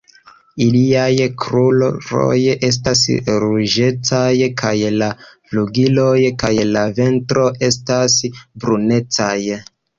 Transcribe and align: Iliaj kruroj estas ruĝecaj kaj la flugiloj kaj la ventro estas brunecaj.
Iliaj 0.63 1.25
kruroj 1.41 2.31
estas 2.69 3.03
ruĝecaj 3.45 4.33
kaj 4.63 4.73
la 5.03 5.11
flugiloj 5.29 6.17
kaj 6.45 6.53
la 6.73 6.89
ventro 7.03 7.49
estas 7.71 8.21
brunecaj. 8.37 9.41